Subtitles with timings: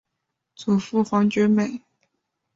[0.55, 1.79] 祖父黄厥美。